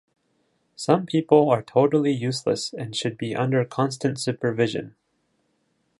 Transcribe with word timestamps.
Some 0.75 1.05
people 1.05 1.51
are 1.51 1.61
totally 1.61 2.09
useless 2.11 2.73
and 2.73 2.95
should 2.95 3.19
be 3.19 3.35
under 3.35 3.63
constant 3.63 4.19
supervision. 4.19 4.95